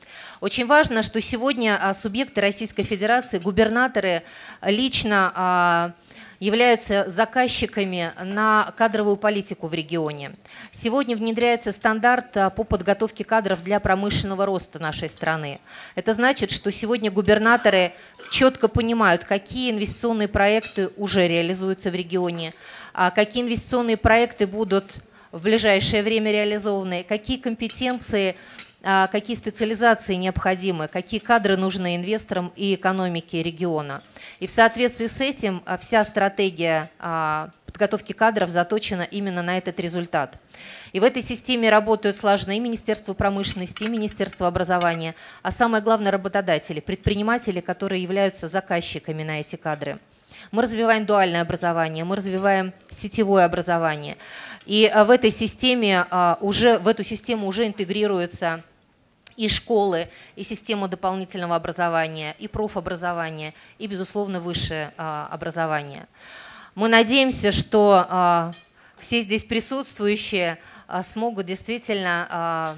Очень 0.40 0.66
важно, 0.66 1.04
что 1.04 1.20
сегодня 1.20 1.80
субъекты 1.94 2.40
Российской 2.40 2.82
Федерации, 2.82 3.38
губернаторы 3.38 4.24
лично 4.62 5.94
являются 6.42 7.08
заказчиками 7.08 8.10
на 8.20 8.74
кадровую 8.76 9.16
политику 9.16 9.68
в 9.68 9.74
регионе. 9.74 10.32
Сегодня 10.72 11.16
внедряется 11.16 11.70
стандарт 11.70 12.36
а, 12.36 12.50
по 12.50 12.64
подготовке 12.64 13.22
кадров 13.22 13.62
для 13.62 13.78
промышленного 13.78 14.44
роста 14.44 14.80
нашей 14.80 15.08
страны. 15.08 15.60
Это 15.94 16.14
значит, 16.14 16.50
что 16.50 16.72
сегодня 16.72 17.12
губернаторы 17.12 17.92
четко 18.32 18.66
понимают, 18.66 19.22
какие 19.22 19.70
инвестиционные 19.70 20.26
проекты 20.26 20.90
уже 20.96 21.28
реализуются 21.28 21.92
в 21.92 21.94
регионе, 21.94 22.52
а 22.92 23.12
какие 23.12 23.44
инвестиционные 23.44 23.96
проекты 23.96 24.48
будут 24.48 24.96
в 25.30 25.42
ближайшее 25.42 26.02
время 26.02 26.32
реализованы, 26.32 27.06
какие 27.08 27.36
компетенции 27.36 28.34
какие 28.82 29.36
специализации 29.36 30.14
необходимы, 30.14 30.88
какие 30.88 31.20
кадры 31.20 31.56
нужны 31.56 31.96
инвесторам 31.96 32.52
и 32.56 32.74
экономике 32.74 33.42
региона. 33.42 34.02
И 34.40 34.46
в 34.48 34.50
соответствии 34.50 35.06
с 35.06 35.20
этим 35.20 35.62
а, 35.66 35.78
вся 35.78 36.02
стратегия 36.02 36.90
а, 36.98 37.50
подготовки 37.64 38.12
кадров 38.12 38.50
заточена 38.50 39.02
именно 39.02 39.40
на 39.40 39.56
этот 39.56 39.78
результат. 39.78 40.36
И 40.92 40.98
в 40.98 41.04
этой 41.04 41.22
системе 41.22 41.70
работают 41.70 42.16
слаженно 42.16 42.56
и 42.56 42.60
Министерство 42.60 43.14
промышленности, 43.14 43.84
и 43.84 43.88
Министерство 43.88 44.48
образования, 44.48 45.14
а 45.42 45.52
самое 45.52 45.80
главное 45.80 46.10
работодатели, 46.10 46.80
предприниматели, 46.80 47.60
которые 47.60 48.02
являются 48.02 48.48
заказчиками 48.48 49.22
на 49.22 49.40
эти 49.40 49.54
кадры. 49.54 50.00
Мы 50.50 50.62
развиваем 50.62 51.06
дуальное 51.06 51.42
образование, 51.42 52.02
мы 52.02 52.16
развиваем 52.16 52.72
сетевое 52.90 53.44
образование. 53.44 54.16
И 54.66 54.92
в 54.94 55.10
этой 55.10 55.30
системе 55.30 56.04
уже, 56.40 56.78
в 56.78 56.88
эту 56.88 57.04
систему 57.04 57.46
уже 57.46 57.66
интегрируется 57.66 58.62
и 59.36 59.48
школы, 59.48 60.08
и 60.36 60.44
систему 60.44 60.88
дополнительного 60.88 61.56
образования, 61.56 62.34
и 62.38 62.48
профобразования, 62.48 63.54
и, 63.78 63.86
безусловно, 63.86 64.40
высшее 64.40 64.92
а, 64.96 65.28
образование. 65.30 66.06
Мы 66.74 66.88
надеемся, 66.88 67.52
что 67.52 68.06
а, 68.08 68.52
все 68.98 69.22
здесь 69.22 69.44
присутствующие 69.44 70.58
а, 70.86 71.02
смогут 71.02 71.46
действительно 71.46 72.76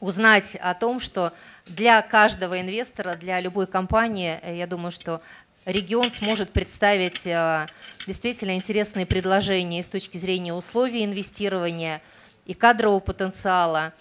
узнать 0.00 0.56
о 0.56 0.74
том, 0.74 1.00
что 1.00 1.32
для 1.66 2.02
каждого 2.02 2.60
инвестора, 2.60 3.14
для 3.14 3.40
любой 3.40 3.66
компании, 3.66 4.38
э, 4.42 4.58
я 4.58 4.66
думаю, 4.66 4.92
что 4.92 5.22
регион 5.64 6.12
сможет 6.12 6.52
представить 6.52 7.22
действительно 8.06 8.54
интересные 8.54 9.06
предложения 9.06 9.82
с 9.82 9.88
точки 9.88 10.18
зрения 10.18 10.52
условий 10.52 11.06
инвестирования 11.06 12.02
и 12.44 12.52
кадрового 12.52 13.00
потенциала, 13.00 13.94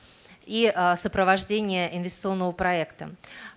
и 0.46 0.72
а, 0.74 0.96
сопровождение 0.96 1.96
инвестиционного 1.96 2.52
проекта. 2.52 3.10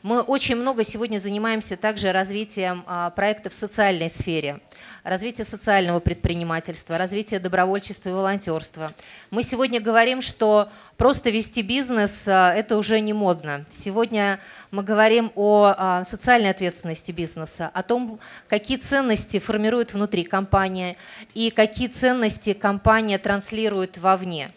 Мы 0.02 0.20
очень 0.20 0.56
много 0.56 0.84
сегодня 0.84 1.18
занимаемся 1.18 1.76
также 1.76 2.12
развитием 2.12 2.84
а, 2.86 3.10
проектов 3.10 3.52
в 3.52 3.56
социальной 3.56 4.08
сфере, 4.08 4.60
развитие 5.02 5.44
социального 5.44 6.00
предпринимательства, 6.00 6.96
развитие 6.96 7.40
добровольчества 7.40 8.10
и 8.10 8.12
волонтерства. 8.12 8.92
Мы 9.30 9.42
сегодня 9.42 9.80
говорим, 9.80 10.22
что 10.22 10.68
просто 10.96 11.30
вести 11.30 11.62
бизнес 11.62 12.28
а,– 12.28 12.54
это 12.56 12.76
уже 12.76 13.00
не 13.00 13.12
модно. 13.12 13.64
Сегодня 13.70 14.38
мы 14.70 14.82
говорим 14.82 15.32
о 15.34 16.04
социальной 16.04 16.50
ответственности 16.50 17.10
бизнеса, 17.10 17.70
о 17.72 17.82
том, 17.82 18.20
какие 18.48 18.76
ценности 18.76 19.38
формирует 19.38 19.94
внутри 19.94 20.24
компания 20.24 20.96
и 21.34 21.50
какие 21.50 21.88
ценности 21.88 22.52
компания 22.52 23.18
транслирует 23.18 23.98
вовне. 23.98 24.50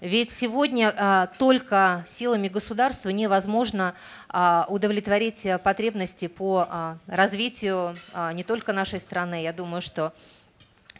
Ведь 0.00 0.30
сегодня 0.30 0.92
а, 0.96 1.26
только 1.38 2.04
силами 2.08 2.48
государства 2.48 3.10
невозможно 3.10 3.94
а, 4.28 4.66
удовлетворить 4.68 5.46
потребности 5.62 6.28
по 6.28 6.66
а, 6.68 6.98
развитию 7.06 7.96
не 8.32 8.44
только 8.44 8.72
нашей 8.72 9.00
страны. 9.00 9.42
Я 9.42 9.52
думаю, 9.52 9.82
что 9.82 10.12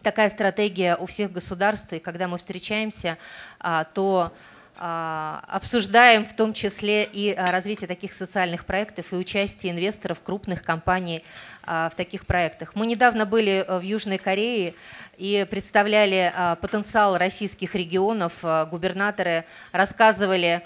такая 0.03 0.29
стратегия 0.29 0.97
у 0.97 1.07
всех 1.07 1.33
государств, 1.33 1.93
и 1.93 1.99
когда 1.99 2.29
мы 2.29 2.39
встречаемся, 2.39 3.19
то 3.95 4.33
обсуждаем 4.77 6.25
в 6.25 6.35
том 6.35 6.53
числе 6.53 7.05
и 7.05 7.33
а, 7.33 7.53
развитие 7.53 7.87
таких 7.87 8.13
социальных 8.13 8.65
проектов 8.65 9.13
и 9.13 9.17
участие 9.17 9.73
инвесторов 9.73 10.21
крупных 10.21 10.63
компаний 10.65 11.23
а, 11.63 11.89
в 11.91 11.95
таких 11.95 12.27
проектах. 12.27 12.75
Мы 12.75 12.87
недавно 12.87 13.25
были 13.25 13.65
в 13.69 13.81
Южной 13.83 14.19
Корее, 14.19 14.75
и 15.19 15.47
представляли 15.49 16.33
а, 16.35 16.57
потенциал 16.57 17.17
российских 17.17 17.75
регионов. 17.75 18.41
А, 18.43 18.67
губернаторы 18.67 19.45
рассказывали 19.73 20.63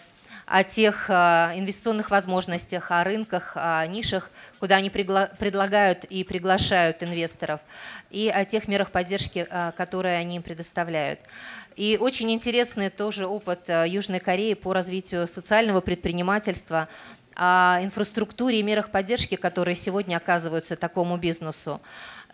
о 0.49 0.65
тех 0.65 1.07
а, 1.09 1.53
инвестиционных 1.55 2.11
возможностях, 2.11 2.91
о 2.91 3.05
рынках, 3.05 3.53
о 3.55 3.87
нишах, 3.87 4.31
куда 4.61 4.77
они 4.77 4.91
предлагают 4.91 6.05
и 6.05 6.25
приглашают 6.25 7.03
инвесторов, 7.03 7.61
и 8.11 8.29
о 8.29 8.45
тех 8.45 8.67
мерах 8.67 8.91
поддержки, 8.91 9.47
которые 9.77 10.19
они 10.19 10.37
им 10.37 10.43
предоставляют. 10.43 11.21
И 11.77 11.97
очень 12.01 12.31
интересный 12.33 12.91
тоже 12.91 13.27
опыт 13.27 13.69
Южной 13.69 14.19
Кореи 14.19 14.55
по 14.55 14.73
развитию 14.73 15.29
социального 15.29 15.81
предпринимательства, 15.81 16.89
инфраструктуре 17.39 18.61
и 18.61 18.63
мерах 18.63 18.91
поддержки, 18.91 19.37
которые 19.37 19.77
сегодня 19.77 20.17
оказываются 20.17 20.77
такому 20.77 21.17
бизнесу. 21.17 21.81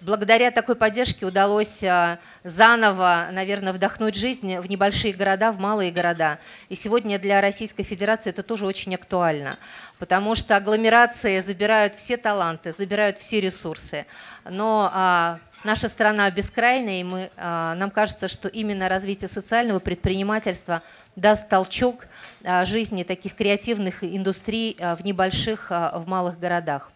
Благодаря 0.02 0.50
такой 0.50 0.74
поддержке 0.74 1.24
удалось 1.24 1.84
а, 1.84 2.18
заново, 2.42 3.28
наверное, 3.30 3.72
вдохнуть 3.72 4.16
жизнь 4.16 4.58
в 4.58 4.68
небольшие 4.68 5.14
города, 5.14 5.52
в 5.52 5.60
малые 5.60 5.92
города. 5.92 6.40
И 6.68 6.74
сегодня 6.74 7.16
для 7.18 7.40
Российской 7.40 7.84
Федерации 7.84 8.30
это 8.30 8.42
тоже 8.42 8.66
очень 8.66 8.94
актуально, 8.96 9.56
потому 10.00 10.34
что 10.34 10.56
агломерации 10.56 11.40
забирают 11.40 11.94
все 11.94 12.16
таланты, 12.16 12.72
забирают 12.72 13.18
все 13.18 13.40
ресурсы. 13.40 14.04
Но 14.44 14.90
а, 14.92 15.38
наша 15.64 15.88
страна 15.88 16.30
бескрайная, 16.30 17.00
и 17.00 17.04
мы, 17.04 17.30
а, 17.36 17.74
нам 17.74 17.90
кажется, 17.90 18.28
что 18.28 18.48
именно 18.48 18.88
развитие 18.88 19.28
социального 19.28 19.78
предпринимательства 19.78 20.82
даст 21.16 21.48
толчок 21.48 22.06
а, 22.44 22.64
жизни 22.64 23.02
таких 23.02 23.34
креативных 23.34 24.04
индустрий 24.04 24.76
а, 24.78 24.96
в 24.96 25.04
небольших, 25.04 25.70
в 25.70 26.04
малых 26.06 26.38
городах. 26.38 26.92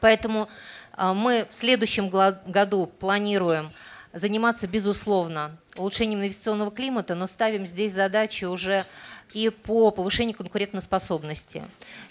Поэтому 0.00 0.48
мы 0.96 1.46
в 1.48 1.54
следующем 1.54 2.08
году 2.08 2.86
планируем 2.86 3.72
заниматься, 4.12 4.66
безусловно, 4.66 5.56
улучшением 5.76 6.20
инвестиционного 6.20 6.70
климата, 6.70 7.14
но 7.14 7.26
ставим 7.26 7.66
здесь 7.66 7.92
задачи 7.92 8.44
уже 8.44 8.84
и 9.32 9.48
по 9.48 9.90
повышению 9.90 10.36
конкурентоспособности, 10.36 11.64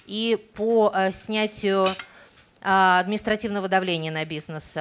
и 0.05 0.37
по 0.55 0.93
снятию 1.13 1.87
административного 2.61 3.67
давления 3.67 4.11
на 4.11 4.25
бизнес, 4.25 4.75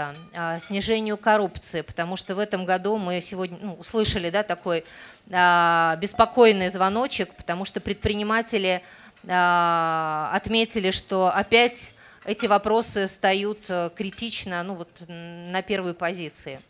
снижению 0.61 1.17
коррупции, 1.19 1.83
потому 1.83 2.17
что 2.17 2.35
в 2.35 2.39
этом 2.39 2.65
году 2.65 2.97
мы 2.97 3.21
сегодня 3.21 3.59
ну, 3.61 3.75
услышали 3.75 4.31
да, 4.31 4.43
такой 4.43 4.85
беспокойный 5.27 6.71
звоночек, 6.71 7.35
потому 7.35 7.65
что 7.65 7.81
предприниматели 7.81 8.83
отметили, 9.27 10.91
что 10.91 11.29
опять 11.29 11.93
эти 12.27 12.47
вопросы 12.47 13.07
встают 13.07 13.59
э, 13.69 13.91
критично 13.95 14.63
ну, 14.65 14.75
вот, 14.75 14.89
на 15.09 15.63
первой 15.63 15.95
позиции. 15.95 16.61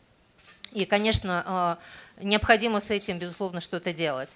И, 0.72 0.84
конечно, 0.84 1.78
э, 2.18 2.24
необходимо 2.24 2.80
с 2.80 2.90
этим, 2.90 3.18
безусловно, 3.18 3.60
что-то 3.62 3.94
делать. 3.94 4.28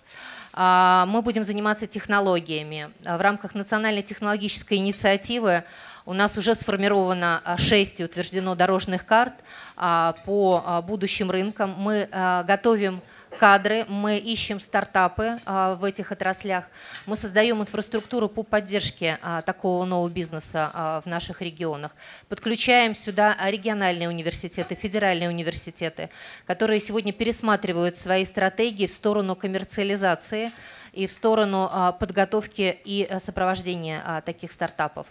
А, 0.52 1.04
мы 1.06 1.20
будем 1.20 1.44
заниматься 1.44 1.86
технологиями. 1.86 2.90
В 3.04 3.20
рамках 3.20 3.54
национальной 3.54 4.02
технологической 4.02 4.78
инициативы 4.78 5.64
у 6.10 6.12
нас 6.12 6.36
уже 6.36 6.56
сформировано 6.56 7.40
6 7.56 8.00
и 8.00 8.04
утверждено 8.04 8.56
дорожных 8.56 9.06
карт 9.06 9.34
а, 9.76 10.16
по 10.24 10.62
а, 10.66 10.82
будущим 10.82 11.30
рынкам. 11.30 11.74
Мы 11.78 12.08
готовим 12.46 13.00
кадры, 13.38 13.84
мы 13.88 14.18
ищем 14.18 14.60
стартапы 14.60 15.38
а, 15.44 15.74
в 15.74 15.84
этих 15.84 16.12
отраслях, 16.12 16.64
мы 17.06 17.16
создаем 17.16 17.60
инфраструктуру 17.60 18.28
по 18.28 18.42
поддержке 18.42 19.18
а, 19.22 19.42
такого 19.42 19.84
нового 19.84 20.08
бизнеса 20.08 20.70
а, 20.72 21.00
в 21.00 21.06
наших 21.06 21.40
регионах, 21.42 21.92
подключаем 22.28 22.94
сюда 22.94 23.36
региональные 23.48 24.08
университеты, 24.08 24.74
федеральные 24.74 25.28
университеты, 25.28 26.10
которые 26.46 26.80
сегодня 26.80 27.12
пересматривают 27.12 27.96
свои 27.96 28.24
стратегии 28.24 28.86
в 28.86 28.92
сторону 28.92 29.36
коммерциализации 29.36 30.52
и 30.92 31.06
в 31.06 31.12
сторону 31.12 31.70
подготовки 32.00 32.78
и 32.84 33.08
сопровождения 33.20 34.22
таких 34.26 34.50
стартапов. 34.50 35.06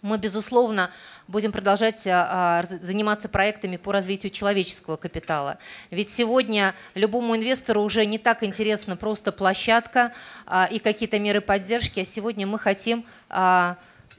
Мы, 0.00 0.16
безусловно, 0.16 0.92
будем 1.26 1.50
продолжать 1.50 2.06
а, 2.06 2.60
а, 2.60 2.76
заниматься 2.82 3.28
проектами 3.28 3.76
по 3.76 3.90
развитию 3.92 4.30
человеческого 4.30 4.96
капитала. 4.96 5.58
Ведь 5.90 6.08
сегодня 6.08 6.74
любому 6.94 7.34
инвестору 7.34 7.82
уже 7.82 8.06
не 8.06 8.18
так 8.18 8.44
интересна 8.44 8.96
просто 8.96 9.32
площадка 9.32 10.12
а, 10.46 10.68
и 10.70 10.78
какие-то 10.78 11.18
меры 11.18 11.40
поддержки, 11.40 11.98
а 12.00 12.04
сегодня 12.04 12.46
мы 12.46 12.58
хотим 12.58 13.04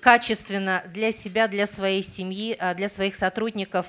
качественно 0.02 0.84
для 0.94 1.12
себя, 1.12 1.48
для 1.48 1.66
своей 1.66 2.04
семьи, 2.04 2.58
для 2.76 2.90
своих 2.90 3.16
сотрудников 3.16 3.88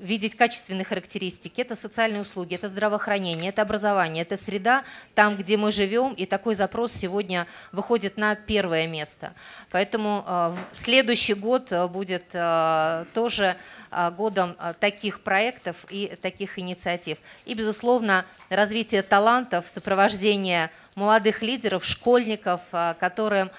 видеть 0.00 0.36
качественные 0.36 0.84
характеристики. 0.84 1.60
Это 1.60 1.76
социальные 1.76 2.22
услуги, 2.22 2.54
это 2.54 2.68
здравоохранение, 2.68 3.50
это 3.50 3.62
образование, 3.62 4.22
это 4.22 4.36
среда, 4.36 4.84
там, 5.14 5.36
где 5.36 5.56
мы 5.56 5.72
живем, 5.72 6.12
и 6.14 6.26
такой 6.26 6.54
запрос 6.54 6.92
сегодня 6.92 7.46
выходит 7.72 8.16
на 8.16 8.34
первое 8.34 8.86
место. 8.86 9.32
Поэтому 9.70 10.24
э, 10.26 10.54
следующий 10.72 11.34
год 11.34 11.72
э, 11.72 11.86
будет 11.88 12.24
э, 12.32 13.04
тоже 13.14 13.56
годом 14.18 14.54
таких 14.80 15.22
проектов 15.22 15.86
и 15.88 16.14
таких 16.20 16.58
инициатив. 16.58 17.16
И, 17.46 17.54
безусловно, 17.54 18.26
развитие 18.50 19.00
талантов, 19.00 19.66
сопровождение 19.66 20.70
молодых 20.94 21.40
лидеров, 21.40 21.86
школьников, 21.86 22.60
которым 23.00 23.50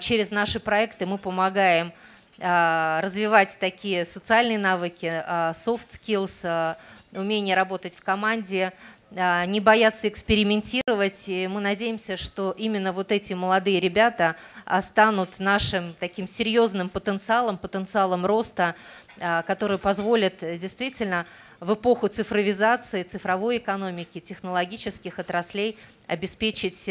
через 0.00 0.30
наши 0.30 0.58
проекты 0.58 1.04
мы 1.04 1.18
помогаем 1.18 1.92
развивать 2.42 3.56
такие 3.60 4.04
социальные 4.04 4.58
навыки, 4.58 5.22
а, 5.24 5.52
soft 5.52 5.88
skills, 5.88 6.40
а, 6.42 6.76
умение 7.12 7.54
работать 7.54 7.94
в 7.94 8.02
команде, 8.02 8.72
не 9.10 9.60
бояться 9.60 10.08
экспериментировать. 10.08 11.28
И 11.28 11.46
мы 11.46 11.60
надеемся, 11.60 12.16
что 12.16 12.54
именно 12.56 12.94
вот 12.94 13.12
эти 13.12 13.34
молодые 13.34 13.78
ребята 13.78 14.36
станут 14.80 15.38
нашим 15.38 15.94
таким 16.00 16.26
серьезным 16.26 16.88
потенциалом, 16.88 17.58
потенциалом 17.58 18.24
роста, 18.24 18.74
который 19.18 19.76
позволит 19.76 20.38
действительно 20.40 21.26
в 21.60 21.74
эпоху 21.74 22.08
цифровизации, 22.08 23.02
цифровой 23.02 23.58
экономики, 23.58 24.18
технологических 24.18 25.18
отраслей 25.18 25.76
обеспечить 26.06 26.88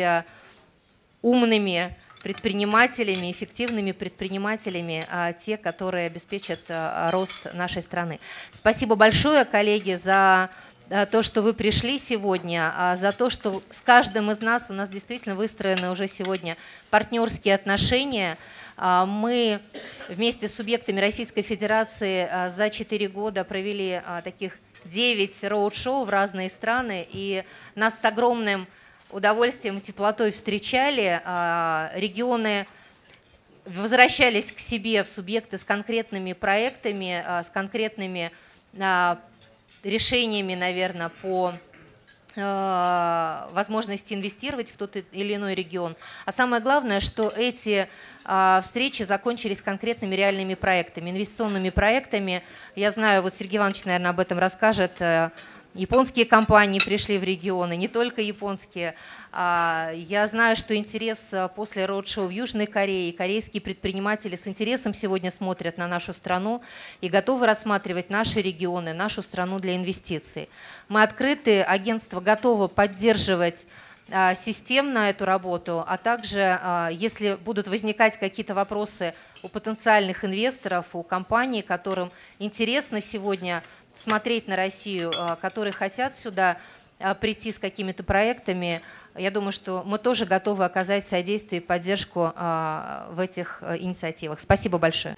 умными 1.24 1.98
предпринимателями, 2.24 3.32
эффективными 3.32 3.92
предпринимателями, 3.92 5.06
а, 5.10 5.34
те, 5.34 5.58
которые 5.58 6.08
обеспечат 6.08 6.60
а, 6.70 7.10
рост 7.12 7.54
нашей 7.54 7.82
страны. 7.82 8.20
Спасибо 8.54 8.96
большое, 8.96 9.44
коллеги, 9.46 9.96
за 9.96 10.50
а, 10.90 11.06
то, 11.08 11.24
что 11.24 11.42
вы 11.42 11.54
пришли 11.54 11.98
сегодня, 11.98 12.96
за 12.98 13.12
то, 13.12 13.30
что 13.30 13.62
с 13.72 13.82
каждым 13.82 14.32
из 14.32 14.42
нас 14.42 14.70
у 14.70 14.74
нас 14.74 14.90
действительно 14.90 15.36
выстроены 15.36 15.90
уже 15.90 16.08
сегодня 16.08 16.58
партнерские 16.90 17.56
отношения. 17.56 18.38
Мы 18.78 19.60
вместе 20.10 20.48
с 20.48 20.56
субъектами 20.56 21.00
Российской 21.00 21.44
Федерации 21.44 22.50
за 22.50 22.70
4 22.70 23.08
года 23.10 23.44
провели 23.44 24.02
таких 24.24 24.58
9 24.86 25.44
роуд-шоу 25.44 26.04
в 26.04 26.10
разные 26.10 26.50
страны, 26.50 27.08
и 27.12 27.44
нас 27.76 28.00
с 28.00 28.06
огромным 28.06 28.66
удовольствием 29.12 29.78
и 29.78 29.82
теплотой 29.82 30.32
встречали. 30.32 31.22
А, 31.24 31.92
регионы 31.96 32.68
возвращались 33.66 34.52
к 34.52 34.60
себе 34.60 35.04
в 35.04 35.08
субъекты 35.08 35.58
с 35.58 35.64
конкретными 35.64 36.34
проектами, 36.34 37.24
а, 37.26 37.44
с 37.44 37.50
конкретными 37.50 38.32
а, 38.80 39.20
решениями, 39.84 40.56
наверное, 40.56 41.10
по 41.10 41.54
возможности 42.34 44.14
инвестировать 44.14 44.72
в 44.72 44.78
тот 44.78 44.96
или 44.96 45.36
иной 45.36 45.54
регион. 45.54 45.98
А 46.26 46.32
самое 46.32 46.64
главное, 46.64 47.02
что 47.02 47.28
эти 47.28 47.90
встречи 48.64 49.04
закончились 49.04 49.62
конкретными 49.62 50.16
реальными 50.16 50.54
проектами, 50.54 51.10
инвестиционными 51.10 51.72
проектами. 51.72 52.42
Я 52.78 52.92
знаю, 52.92 53.22
вот 53.22 53.36
Сергей 53.36 53.58
Иванович, 53.58 53.84
наверное, 53.84 54.12
об 54.12 54.22
этом 54.22 54.40
расскажет, 54.40 54.94
э, 55.02 55.32
Японские 55.74 56.26
компании 56.26 56.80
пришли 56.80 57.18
в 57.18 57.24
регионы, 57.24 57.78
не 57.78 57.88
только 57.88 58.22
японские. 58.22 58.94
А, 59.32 59.92
я 59.94 60.28
знаю, 60.28 60.58
что 60.58 60.76
интерес 60.76 61.30
а, 61.32 61.48
после 61.48 61.86
роуд-шоу 61.86 62.28
в 62.28 62.30
Южной 62.30 62.66
Корее, 62.66 63.14
корейские 63.14 63.62
предприниматели 63.62 64.36
с 64.36 64.48
интересом 64.48 64.94
сегодня 64.94 65.32
смотрят 65.32 65.78
на 65.78 65.88
нашу 65.88 66.12
страну 66.12 66.62
и 67.00 67.08
готовы 67.08 67.46
рассматривать 67.46 68.10
наши 68.10 68.42
регионы, 68.42 68.92
нашу 68.94 69.22
страну 69.22 69.60
для 69.60 69.78
инвестиций. 69.78 70.50
Мы 70.90 71.04
открыты, 71.04 71.62
агентство 71.62 72.20
готово 72.20 72.68
поддерживать 72.68 73.66
а, 74.12 74.36
системно 74.36 75.10
эту 75.10 75.24
работу, 75.24 75.86
а 75.88 75.98
также, 75.98 76.60
если 76.92 77.36
будут 77.46 77.70
возникать 77.70 78.20
какие-то 78.20 78.54
вопросы 78.54 79.14
у 79.42 79.48
потенциальных 79.48 80.26
инвесторов, 80.26 80.88
у 80.98 81.02
компаний, 81.02 81.62
которым 81.62 82.12
интересно 82.40 83.02
сегодня 83.02 83.64
смотреть 84.02 84.48
на 84.48 84.56
Россию, 84.56 85.12
а, 85.16 85.36
которые 85.36 85.74
хотят 85.74 86.18
сюда 86.18 86.58
а, 87.00 87.14
прийти 87.14 87.52
с 87.52 87.60
какими-то 87.60 88.04
проектами, 88.04 88.82
я 89.16 89.30
думаю, 89.30 89.52
что 89.52 89.84
мы 89.86 89.98
тоже 89.98 90.26
готовы 90.26 90.64
оказать 90.64 91.08
содействие 91.08 91.62
и 91.62 91.66
поддержку 91.66 92.32
а, 92.36 93.10
в 93.12 93.20
этих 93.20 93.62
инициативах. 93.80 94.40
Спасибо 94.40 94.78
большое. 94.78 95.16